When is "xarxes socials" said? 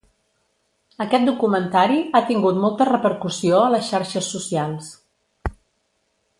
3.93-4.93